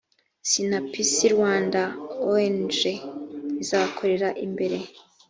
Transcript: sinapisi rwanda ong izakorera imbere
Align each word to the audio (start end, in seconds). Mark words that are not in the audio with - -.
sinapisi 0.49 1.25
rwanda 1.35 1.81
ong 2.31 2.69
izakorera 3.63 4.29
imbere 4.45 4.77